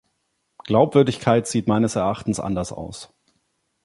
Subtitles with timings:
[0.63, 3.13] Glaubwürdigkeit sieht meines Erachtens anders aus.